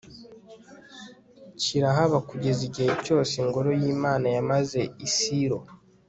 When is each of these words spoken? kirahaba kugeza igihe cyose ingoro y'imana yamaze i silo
kirahaba 1.59 2.17
kugeza 2.29 2.61
igihe 2.69 2.91
cyose 3.05 3.33
ingoro 3.43 3.69
y'imana 3.81 4.25
yamaze 4.35 4.79
i 5.07 5.09
silo 5.15 5.59